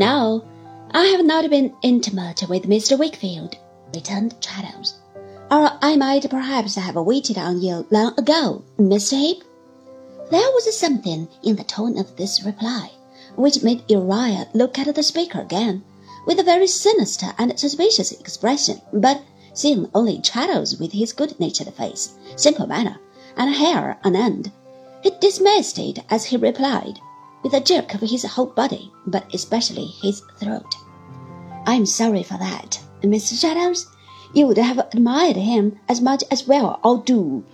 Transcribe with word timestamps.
No, 0.00 0.42
I 0.92 1.08
have 1.08 1.26
not 1.26 1.50
been 1.50 1.74
intimate 1.82 2.48
with 2.48 2.62
Mr. 2.62 2.98
Wickfield, 2.98 3.56
returned 3.94 4.34
Traddles, 4.40 4.94
or 5.50 5.72
I 5.82 5.94
might 5.96 6.30
perhaps 6.30 6.76
have 6.76 6.96
waited 6.96 7.36
on 7.36 7.60
you 7.60 7.86
long 7.90 8.14
ago, 8.16 8.64
Mr. 8.78 9.18
Heep. 9.18 9.44
There 10.30 10.50
was 10.54 10.74
something 10.74 11.28
in 11.42 11.56
the 11.56 11.64
tone 11.64 11.98
of 11.98 12.16
this 12.16 12.42
reply 12.42 12.92
which 13.36 13.62
made 13.62 13.84
Uriah 13.90 14.48
look 14.54 14.78
at 14.78 14.94
the 14.94 15.02
speaker 15.02 15.42
again 15.42 15.84
with 16.26 16.40
a 16.40 16.44
very 16.44 16.66
sinister 16.66 17.34
and 17.36 17.60
suspicious 17.60 18.10
expression, 18.10 18.80
but 18.94 19.20
seeing 19.52 19.90
only 19.94 20.18
Traddles 20.22 20.80
with 20.80 20.92
his 20.92 21.12
good-natured 21.12 21.74
face, 21.74 22.14
simple 22.36 22.66
manner, 22.66 22.98
and 23.36 23.54
hair 23.54 23.98
on 24.02 24.16
end, 24.16 24.50
he 25.02 25.10
dismissed 25.20 25.78
it 25.78 25.98
as 26.08 26.24
he 26.24 26.38
replied, 26.38 26.98
with 27.42 27.54
a 27.54 27.60
jerk 27.60 27.94
of 27.94 28.00
his 28.00 28.24
whole 28.24 28.46
body, 28.46 28.92
but 29.06 29.32
especially 29.34 29.86
his 29.86 30.22
throat. 30.38 30.74
I'm 31.66 31.86
sorry 31.86 32.22
for 32.22 32.38
that, 32.38 32.80
Mr. 33.02 33.38
Traddles. 33.40 33.86
You 34.32 34.46
would 34.46 34.58
have 34.58 34.78
admired 34.78 35.36
him 35.36 35.78
as 35.88 36.00
much 36.00 36.22
as 36.30 36.46
well 36.46 36.78
or 36.84 36.98
do. 36.98 37.44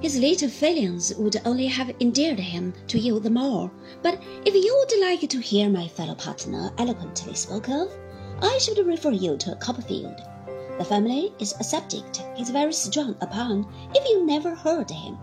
His 0.00 0.18
little 0.18 0.48
failings 0.48 1.14
would 1.14 1.40
only 1.44 1.66
have 1.66 1.94
endeared 2.00 2.40
him 2.40 2.74
to 2.88 2.98
you 2.98 3.20
the 3.20 3.30
more. 3.30 3.70
But 4.02 4.20
if 4.44 4.54
you 4.54 4.76
would 4.76 5.00
like 5.00 5.28
to 5.28 5.38
hear 5.38 5.70
my 5.70 5.86
fellow 5.86 6.16
partner 6.16 6.72
eloquently 6.76 7.34
spoke 7.34 7.68
of, 7.68 7.88
I 8.42 8.58
should 8.58 8.84
refer 8.84 9.12
you 9.12 9.36
to 9.36 9.54
Copperfield. 9.56 10.20
The 10.78 10.84
family 10.84 11.32
is 11.38 11.54
a 11.60 11.64
subject 11.64 12.24
he's 12.34 12.50
very 12.50 12.72
strong 12.72 13.14
upon 13.20 13.66
if 13.94 14.08
you 14.08 14.26
never 14.26 14.54
heard 14.54 14.90
him. 14.90 15.16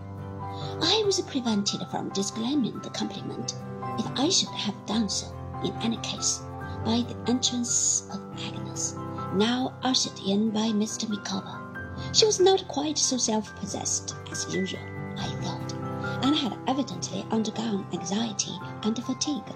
I 0.80 1.02
was 1.04 1.20
prevented 1.20 1.86
from 1.90 2.08
disclaiming 2.08 2.80
the 2.80 2.90
compliment, 2.90 3.54
if 4.00 4.06
I 4.18 4.30
should 4.30 4.48
have 4.48 4.86
done 4.86 5.08
so 5.10 5.26
in 5.62 5.72
any 5.82 5.98
case, 5.98 6.40
by 6.86 7.04
the 7.06 7.16
entrance 7.30 8.08
of 8.10 8.20
Agnes, 8.40 8.96
now 9.34 9.74
ushered 9.82 10.18
in 10.26 10.50
by 10.50 10.68
Mr. 10.68 11.06
Micawber. 11.06 11.58
She 12.12 12.24
was 12.24 12.40
not 12.40 12.66
quite 12.66 12.96
so 12.96 13.18
self-possessed 13.18 14.16
as 14.30 14.54
usual, 14.54 14.80
I 15.18 15.28
thought, 15.42 15.72
and 16.24 16.34
had 16.34 16.58
evidently 16.66 17.26
undergone 17.30 17.86
anxiety 17.92 18.58
and 18.84 19.04
fatigue, 19.04 19.52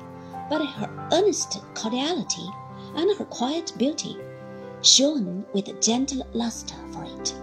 but 0.51 0.63
her 0.63 1.09
earnest 1.13 1.63
cordiality 1.75 2.47
and 2.97 3.17
her 3.17 3.25
quiet 3.25 3.73
beauty 3.79 4.19
shone 4.83 5.47
with 5.55 5.69
a 5.69 5.81
gentle 5.81 6.27
luster 6.35 6.77
for 6.93 7.05
it. 7.05 7.35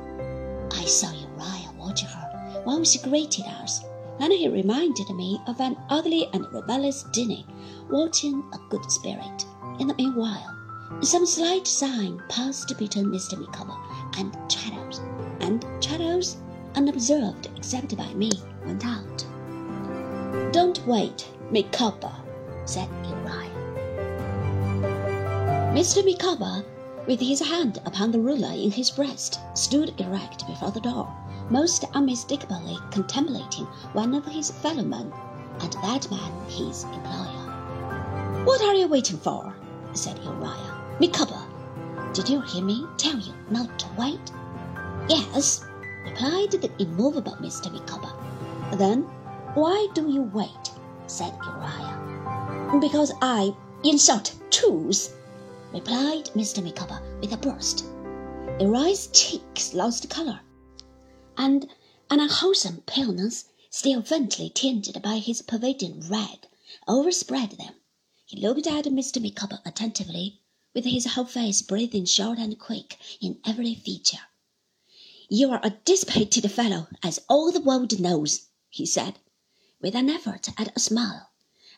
I 0.73 0.85
saw 0.85 1.11
Uriah 1.11 1.73
watching 1.79 2.09
her 2.09 2.61
while 2.63 2.83
she 2.83 2.99
greeted 2.99 3.45
us, 3.45 3.83
and 4.21 4.31
he 4.31 4.47
reminded 4.47 5.09
me 5.09 5.41
of 5.47 5.59
an 5.59 5.75
ugly 5.89 6.29
and 6.31 6.45
rebellious 6.53 7.03
genie 7.11 7.45
watching 7.89 8.43
a 8.53 8.57
good 8.69 8.89
spirit. 8.89 9.45
In 9.79 9.87
the 9.87 9.95
meanwhile, 9.95 10.55
some 11.01 11.25
slight 11.25 11.65
sign 11.65 12.21
passed 12.29 12.77
between 12.77 13.07
Mr. 13.07 13.39
Micawber 13.39 13.75
and 14.17 14.37
Traddles, 14.47 15.01
and 15.39 15.65
Traddles, 15.81 16.37
unobserved 16.75 17.49
except 17.57 17.97
by 17.97 18.13
me, 18.13 18.31
went 18.63 18.85
out. 18.85 19.25
Don't 20.53 20.85
wait, 20.85 21.27
Micawber, 21.49 22.13
said 22.65 22.89
Uriah. 23.03 23.49
Mr. 25.73 26.05
Micawber, 26.05 26.63
with 27.07 27.19
his 27.19 27.39
hand 27.39 27.81
upon 27.85 28.11
the 28.11 28.19
ruler 28.19 28.51
in 28.53 28.69
his 28.69 28.91
breast, 28.91 29.39
stood 29.55 29.99
erect 29.99 30.45
before 30.45 30.69
the 30.69 30.79
door, 30.79 31.11
most 31.51 31.83
unmistakably 31.93 32.77
contemplating 32.91 33.65
one 33.93 34.13
of 34.13 34.25
his 34.25 34.49
fellowmen, 34.49 35.11
and 35.59 35.73
that 35.73 36.09
man 36.09 36.31
his 36.47 36.85
employer. 36.85 38.43
What 38.45 38.61
are 38.61 38.73
you 38.73 38.87
waiting 38.87 39.17
for? 39.17 39.53
said 39.93 40.17
Uriah. 40.23 40.77
Micawber, 40.99 41.43
did 42.13 42.29
you 42.29 42.39
hear 42.41 42.63
me 42.63 42.85
tell 42.97 43.17
you 43.17 43.33
not 43.49 43.77
to 43.79 43.85
wait? 43.97 44.31
Yes, 45.09 45.65
replied 46.05 46.51
the 46.51 46.71
immovable 46.79 47.35
Mr. 47.41 47.71
Micawber. 47.71 48.13
Then 48.77 49.03
why 49.53 49.89
do 49.93 50.09
you 50.09 50.23
wait? 50.23 50.71
said 51.07 51.33
Uriah. 51.43 52.79
Because 52.79 53.11
I, 53.21 53.53
in 53.83 53.97
short, 53.97 54.33
choose, 54.49 55.13
replied 55.73 56.29
Mr. 56.33 56.63
Micawber 56.63 57.01
with 57.19 57.33
a 57.33 57.37
burst. 57.37 57.85
Uriah's 58.59 59.07
cheeks 59.07 59.73
lost 59.73 60.09
colour, 60.09 60.39
and 61.37 61.69
an 62.09 62.19
unwholesome 62.19 62.81
paleness, 62.81 63.45
still 63.69 64.01
faintly 64.01 64.49
tinged 64.49 65.01
by 65.01 65.17
his 65.17 65.41
pervading 65.41 66.01
red, 66.09 66.47
overspread 66.87 67.51
them. 67.51 67.75
He 68.25 68.39
looked 68.39 68.67
at 68.67 68.85
Mr. 68.85 69.21
Micawber 69.21 69.59
attentively, 69.65 70.41
with 70.73 70.85
his 70.85 71.05
whole 71.05 71.25
face 71.25 71.61
breathing 71.61 72.05
short 72.05 72.39
and 72.39 72.57
quick 72.57 72.97
in 73.19 73.39
every 73.45 73.75
feature. 73.75 74.27
You 75.29 75.51
are 75.51 75.61
a 75.63 75.77
dissipated 75.85 76.49
fellow, 76.51 76.87
as 77.03 77.19
all 77.29 77.51
the 77.51 77.61
world 77.61 77.99
knows, 77.99 78.47
he 78.69 78.85
said, 78.85 79.19
with 79.81 79.95
an 79.95 80.09
effort 80.09 80.49
at 80.57 80.75
a 80.75 80.79
smile, 80.79 81.29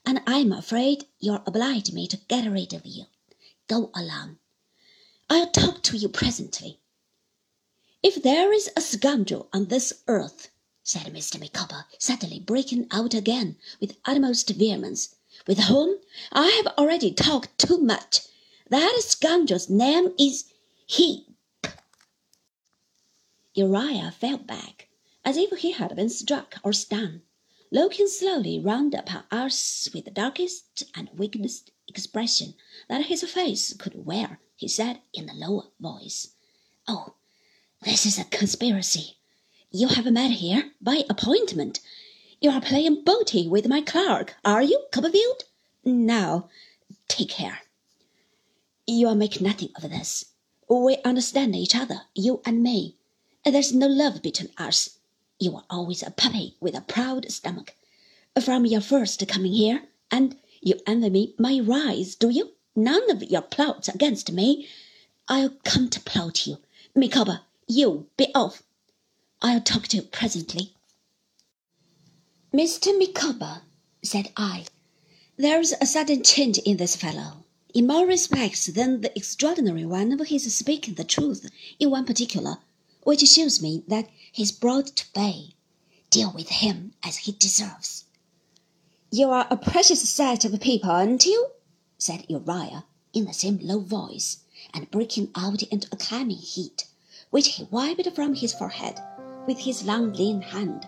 and 0.05 0.21
I'm 0.27 0.51
afraid 0.51 1.07
you'll 1.19 1.43
oblige 1.45 1.91
me 1.91 2.07
to 2.07 2.17
get 2.27 2.49
rid 2.49 2.73
of 2.73 2.85
you. 2.85 3.05
Go 3.67 3.91
along. 3.95 4.39
I'll 5.29 5.49
talk 5.49 5.81
to 5.83 5.97
you 5.97 6.09
presently. 6.09 6.79
If 8.03 8.21
there 8.21 8.51
is 8.51 8.69
a 8.75 8.81
scoundrel 8.81 9.47
on 9.53 9.67
this 9.67 9.93
earth, 10.09 10.49
said 10.83 11.03
Mr. 11.03 11.39
Micawber, 11.39 11.85
suddenly 11.97 12.37
breaking 12.37 12.87
out 12.91 13.13
again 13.13 13.55
with 13.79 13.95
utmost 14.03 14.49
vehemence, 14.49 15.15
with 15.47 15.57
whom 15.57 15.99
I 16.33 16.47
have 16.49 16.67
already 16.77 17.13
talked 17.13 17.57
too 17.57 17.77
much, 17.77 18.19
that 18.69 18.99
scoundrel's 18.99 19.69
name 19.69 20.13
is 20.19 20.51
Heep. 20.85 21.27
Uriah 23.53 24.11
fell 24.11 24.37
back, 24.37 24.89
as 25.23 25.37
if 25.37 25.57
he 25.59 25.71
had 25.71 25.95
been 25.95 26.09
struck 26.09 26.55
or 26.61 26.73
stung, 26.73 27.21
looking 27.71 28.07
slowly 28.07 28.59
round 28.59 28.93
upon 28.93 29.23
us 29.31 29.87
with 29.93 30.03
the 30.03 30.11
darkest 30.11 30.83
and 30.93 31.09
weakest 31.13 31.71
expression 31.87 32.55
that 32.89 33.05
his 33.05 33.23
face 33.23 33.71
could 33.71 34.05
wear. 34.05 34.41
He 34.57 34.67
said 34.67 34.99
in 35.13 35.29
a 35.29 35.33
low 35.33 35.71
voice, 35.79 36.33
"Oh, 36.85 37.13
this 37.85 38.05
is 38.05 38.17
a 38.17 38.23
conspiracy. 38.25 39.17
You 39.71 39.89
have 39.89 40.05
met 40.11 40.31
here 40.31 40.71
by 40.81 41.03
appointment. 41.09 41.79
You 42.39 42.51
are 42.51 42.61
playing 42.61 43.03
booty 43.03 43.47
with 43.47 43.67
my 43.67 43.81
clerk, 43.81 44.35
are 44.45 44.61
you, 44.61 44.85
Copperfield? 44.91 45.43
Now, 45.83 46.49
take 47.07 47.29
care. 47.29 47.59
You'll 48.87 49.15
make 49.15 49.41
nothing 49.41 49.69
of 49.75 49.89
this. 49.89 50.25
We 50.69 50.97
understand 51.03 51.55
each 51.55 51.75
other, 51.75 52.01
you 52.15 52.41
and 52.45 52.63
me. 52.63 52.95
There's 53.45 53.73
no 53.73 53.87
love 53.87 54.21
between 54.21 54.49
us. 54.57 54.97
You 55.39 55.51
were 55.51 55.63
always 55.69 56.03
a 56.03 56.11
puppy 56.11 56.55
with 56.61 56.75
a 56.75 56.81
proud 56.81 57.29
stomach. 57.31 57.75
From 58.41 58.65
your 58.65 58.81
first 58.81 59.27
coming 59.27 59.53
here, 59.53 59.83
and 60.09 60.37
you 60.61 60.79
envy 60.87 61.09
me 61.09 61.35
my 61.37 61.59
rise, 61.59 62.15
do 62.15 62.29
you? 62.29 62.51
None 62.75 63.11
of 63.11 63.23
your 63.23 63.41
plots 63.41 63.89
against 63.89 64.31
me. 64.31 64.67
I'll 65.27 65.53
come 65.63 65.89
to 65.89 65.99
plot 65.99 66.47
you. 66.47 66.57
Micawber, 66.95 67.41
you 67.67 68.07
be 68.17 68.27
off. 68.35 68.63
I'll 69.41 69.61
talk 69.61 69.87
to 69.89 69.97
you 69.97 70.03
presently. 70.03 70.73
Mr. 72.53 72.97
Micawber, 72.97 73.61
said 74.01 74.31
I, 74.37 74.65
there's 75.37 75.73
a 75.73 75.85
sudden 75.85 76.23
change 76.23 76.59
in 76.59 76.77
this 76.77 76.95
fellow, 76.95 77.45
in 77.73 77.87
more 77.87 78.05
respects 78.05 78.67
than 78.67 79.01
the 79.01 79.17
extraordinary 79.17 79.85
one 79.85 80.11
of 80.11 80.27
his 80.27 80.53
speaking 80.55 80.93
the 80.93 81.03
truth 81.03 81.49
in 81.79 81.89
one 81.89 82.05
particular 82.05 82.57
which 83.03 83.27
shows 83.27 83.61
me 83.61 83.83
that 83.87 84.09
he's 84.31 84.51
brought 84.51 84.87
to 84.95 85.05
bay. 85.13 85.55
Deal 86.09 86.31
with 86.31 86.49
him 86.49 86.93
as 87.03 87.17
he 87.17 87.33
deserves. 87.33 88.05
You 89.11 89.29
are 89.31 89.47
a 89.49 89.57
precious 89.57 90.07
set 90.09 90.45
of 90.45 90.59
people, 90.61 90.89
aren't 90.89 91.25
you? 91.25 91.47
said 91.97 92.25
Uriah 92.29 92.85
in 93.13 93.25
the 93.25 93.33
same 93.33 93.59
low 93.61 93.79
voice, 93.79 94.39
and 94.73 94.89
breaking 94.89 95.31
out 95.35 95.63
into 95.63 95.87
a 95.91 95.97
clammy 95.97 96.35
heat, 96.35 96.85
which 97.33 97.47
he 97.47 97.67
wiped 97.71 98.07
from 98.13 98.35
his 98.35 98.53
forehead 98.53 98.99
with 99.47 99.57
his 99.57 99.83
long 99.83 100.13
lean 100.13 100.39
hand. 100.39 100.87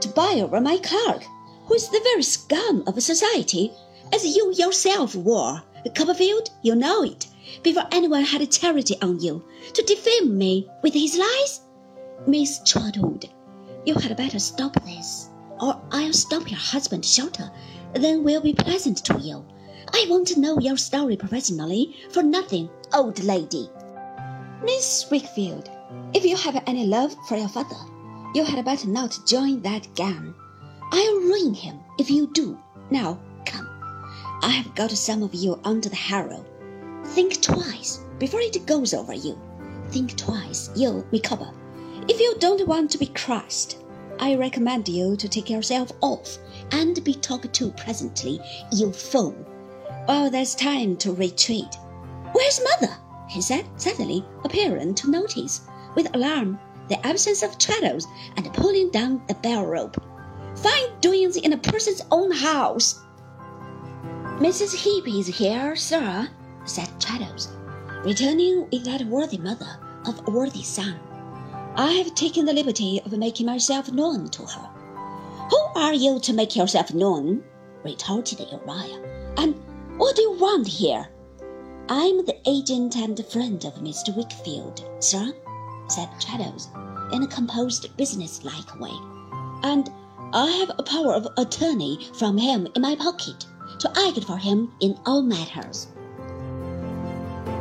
To 0.00 0.08
buy 0.08 0.40
over 0.40 0.58
my 0.58 0.78
clerk, 0.78 1.22
who 1.66 1.74
is 1.74 1.90
the 1.90 2.00
very 2.02 2.22
scum 2.22 2.82
of 2.86 3.02
society, 3.02 3.70
as 4.10 4.24
you 4.24 4.54
yourself 4.54 5.14
were, 5.14 5.60
Copperfield, 5.94 6.50
you 6.62 6.74
know 6.74 7.02
it 7.02 7.26
before 7.62 7.84
anyone 7.92 8.24
had 8.24 8.40
a 8.40 8.46
charity 8.46 8.96
on 9.02 9.20
you, 9.20 9.44
to 9.74 9.82
defame 9.82 10.36
me 10.36 10.66
with 10.82 10.94
his 10.94 11.18
lies? 11.18 11.60
Miss 12.26 12.60
Trotwood, 12.64 13.28
you 13.84 13.94
had 13.94 14.16
better 14.16 14.38
stop 14.38 14.74
this, 14.84 15.28
or 15.60 15.78
I'll 15.92 16.12
stop 16.14 16.50
your 16.50 16.58
husband 16.58 17.04
shorter 17.04 17.52
will 17.98 18.40
be 18.40 18.52
pleasant 18.54 19.04
to 19.04 19.18
you. 19.20 19.44
I 19.92 20.06
want 20.08 20.26
to 20.28 20.40
know 20.40 20.58
your 20.58 20.76
story 20.76 21.16
professionally 21.16 21.96
for 22.10 22.22
nothing, 22.22 22.68
old 22.92 23.22
lady. 23.22 23.68
Miss 24.66 25.04
Wickfield, 25.12 25.70
if 26.12 26.24
you 26.24 26.36
have 26.36 26.60
any 26.66 26.84
love 26.86 27.14
for 27.28 27.36
your 27.36 27.46
father, 27.46 27.76
you 28.34 28.42
had 28.44 28.64
better 28.64 28.88
not 28.88 29.16
join 29.24 29.62
that 29.62 29.86
gang. 29.94 30.34
I'll 30.90 31.20
ruin 31.20 31.54
him 31.54 31.78
if 32.00 32.10
you 32.10 32.26
do. 32.32 32.58
Now, 32.90 33.20
come. 33.44 33.68
I 34.42 34.48
have 34.48 34.74
got 34.74 34.90
some 34.90 35.22
of 35.22 35.32
you 35.32 35.60
under 35.62 35.88
the 35.88 35.94
harrow. 35.94 36.44
Think 37.04 37.40
twice 37.40 38.00
before 38.18 38.40
it 38.40 38.66
goes 38.66 38.92
over 38.92 39.14
you. 39.14 39.38
Think 39.90 40.16
twice, 40.16 40.68
you'll 40.74 41.06
recover. 41.12 41.48
If 42.08 42.18
you 42.18 42.34
don't 42.40 42.66
want 42.66 42.90
to 42.90 42.98
be 42.98 43.06
crushed, 43.06 43.76
I 44.18 44.34
recommend 44.34 44.88
you 44.88 45.14
to 45.14 45.28
take 45.28 45.48
yourself 45.48 45.92
off 46.00 46.38
and 46.72 47.04
be 47.04 47.14
talked 47.14 47.52
to 47.52 47.70
presently, 47.70 48.40
you 48.72 48.90
fool. 48.90 49.30
While 50.06 50.28
there's 50.28 50.56
time 50.56 50.96
to 50.96 51.12
retreat. 51.12 51.72
Where's 52.32 52.60
mother? 52.80 52.96
He 53.36 53.42
said, 53.42 53.68
suddenly 53.76 54.24
appearing 54.44 54.94
to 54.94 55.10
notice, 55.10 55.60
with 55.94 56.08
alarm, 56.16 56.58
the 56.88 57.06
absence 57.06 57.42
of 57.42 57.58
Traddles 57.58 58.06
and 58.34 58.50
pulling 58.54 58.90
down 58.90 59.20
the 59.28 59.34
bell 59.34 59.66
rope. 59.66 60.02
Fine 60.54 60.98
doings 61.02 61.36
in 61.36 61.52
a 61.52 61.58
person's 61.58 62.00
own 62.10 62.30
house. 62.30 62.98
Mrs. 64.40 64.74
Heep 64.74 65.06
is 65.06 65.26
here, 65.26 65.76
sir, 65.76 66.30
said 66.64 66.88
Traddles, 66.98 67.48
returning 68.06 68.70
with 68.72 68.86
that 68.86 69.04
worthy 69.04 69.36
mother 69.36 69.78
of 70.06 70.26
a 70.26 70.30
worthy 70.30 70.62
son. 70.62 70.98
I 71.76 71.92
have 71.92 72.14
taken 72.14 72.46
the 72.46 72.54
liberty 72.54 73.02
of 73.04 73.12
making 73.12 73.44
myself 73.44 73.92
known 73.92 74.30
to 74.30 74.46
her. 74.46 74.68
Who 75.50 75.58
are 75.74 75.92
you 75.92 76.20
to 76.20 76.32
make 76.32 76.56
yourself 76.56 76.94
known? 76.94 77.44
retorted 77.84 78.40
Uriah. 78.40 79.34
And 79.36 79.60
what 79.98 80.16
do 80.16 80.22
you 80.22 80.32
want 80.38 80.66
here? 80.66 81.10
I'm 81.88 82.26
the 82.26 82.36
agent 82.46 82.96
and 82.96 83.24
friend 83.26 83.64
of 83.64 83.74
Mr. 83.74 84.12
Wickfield, 84.12 84.82
sir, 84.98 85.32
said 85.88 86.08
Traddles, 86.18 86.68
in 87.12 87.22
a 87.22 87.28
composed, 87.28 87.96
business-like 87.96 88.80
way. 88.80 88.90
And 89.62 89.88
I 90.32 90.50
have 90.50 90.72
a 90.76 90.82
power 90.82 91.14
of 91.14 91.28
attorney 91.36 92.08
from 92.14 92.36
him 92.38 92.66
in 92.74 92.82
my 92.82 92.96
pocket 92.96 93.46
to 93.78 93.92
act 94.04 94.24
for 94.24 94.36
him 94.36 94.72
in 94.80 94.98
all 95.06 95.22
matters. 95.22 95.86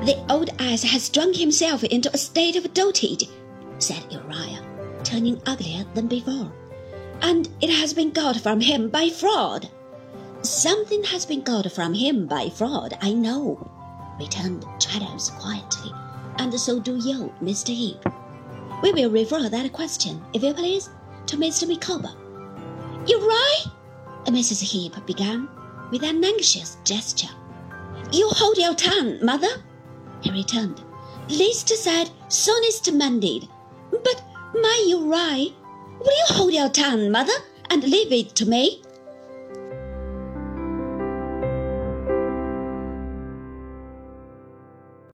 The 0.05 0.17
old 0.27 0.49
ass 0.57 0.81
has 0.81 1.09
drunk 1.09 1.35
himself 1.35 1.83
into 1.83 2.11
a 2.11 2.17
state 2.17 2.55
of 2.55 2.73
dotage, 2.73 3.29
said 3.77 4.11
Uriah, 4.11 4.65
turning 5.03 5.39
uglier 5.45 5.85
than 5.93 6.07
before. 6.07 6.51
And 7.21 7.47
it 7.61 7.69
has 7.69 7.93
been 7.93 8.09
got 8.09 8.37
from 8.37 8.59
him 8.59 8.89
by 8.89 9.09
fraud. 9.09 9.69
Something 10.41 11.03
has 11.03 11.27
been 11.27 11.43
got 11.43 11.71
from 11.71 11.93
him 11.93 12.25
by 12.25 12.49
fraud, 12.49 12.97
I 13.01 13.13
know, 13.13 13.71
returned 14.19 14.65
Traddles 14.79 15.31
quietly, 15.39 15.91
and 16.37 16.53
so 16.59 16.79
do 16.79 16.95
you, 16.97 17.33
Mr. 17.41 17.69
Heep. 17.69 17.97
We 18.81 18.91
will 18.91 19.09
refer 19.09 19.49
that 19.49 19.73
question, 19.73 20.23
if 20.33 20.43
you 20.43 20.53
please, 20.53 20.89
to 21.27 21.37
Mr. 21.37 21.67
Micawber. 21.67 22.11
Uriah, 23.07 23.71
Mrs. 24.25 24.61
Heep 24.61 25.05
began 25.05 25.47
with 25.91 26.03
an 26.03 26.23
anxious 26.23 26.77
gesture. 26.83 27.33
You 28.11 28.27
hold 28.29 28.57
your 28.57 28.75
tongue, 28.75 29.23
mother, 29.23 29.63
he 30.21 30.31
returned. 30.31 30.81
Least 31.29 31.69
said, 31.69 32.09
soonest 32.27 32.91
mended. 32.91 33.47
But, 33.91 34.23
my 34.53 34.85
Uriah, 34.87 35.53
will 35.99 36.05
you 36.05 36.25
hold 36.27 36.53
your 36.53 36.69
tongue, 36.69 37.11
mother, 37.11 37.33
and 37.69 37.83
leave 37.83 38.11
it 38.11 38.35
to 38.35 38.45
me? 38.45 38.81